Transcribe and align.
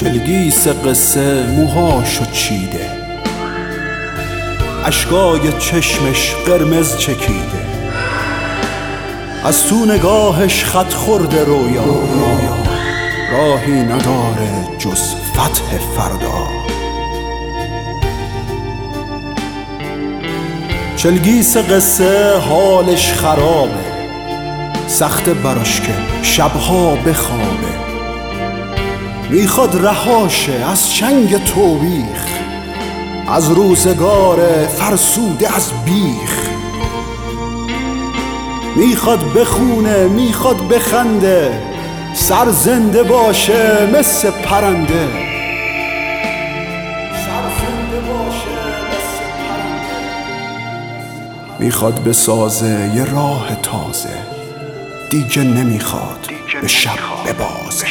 چلگیس 0.00 0.68
قصه 0.68 1.46
موهاشو 1.46 2.24
چیده. 2.24 2.90
اشکای 4.84 5.52
چشمش 5.58 6.34
قرمز 6.46 6.96
چکیده. 6.96 7.64
از 9.44 9.66
تو 9.66 9.84
نگاهش 9.84 10.64
خط 10.64 10.92
خورده 10.92 11.44
رویا. 11.44 11.84
راهی 13.32 13.82
نداره 13.82 14.68
جز 14.78 15.14
فتح 15.14 15.78
فردا. 15.96 16.48
چلگیس 20.96 21.56
قصه 21.56 22.38
حالش 22.38 23.12
خرابه. 23.12 23.84
سخت 24.86 25.28
براش 25.28 25.80
که 25.80 25.94
شبها 26.22 26.96
بخوابه. 26.96 27.69
می‌خواد 29.30 29.86
رهاشه 29.86 30.52
از 30.52 30.90
چنگ 30.92 31.44
توبیخ 31.44 32.24
از 33.28 33.50
روزگار 33.50 34.38
فرسوده 34.66 35.56
از 35.56 35.70
بیخ. 35.84 36.50
می‌خواد 38.76 39.32
بخونه 39.32 40.08
می‌خواد 40.08 40.68
بخنده 40.68 41.62
سر 42.14 42.50
زنده 42.50 43.02
باشه 43.02 43.88
مثل 43.94 44.30
پرنده. 44.30 45.08
می‌خواد 51.58 52.04
بسازه 52.04 52.92
یه 52.94 53.04
راه 53.04 53.56
تازه. 53.62 54.39
دیگه 55.10 55.42
نمی‌خواد. 55.42 56.30
به 56.60 56.66
شب 56.68 56.98
ببازه. 57.26 57.86